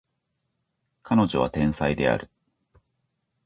[1.03, 2.31] 彼女は天才である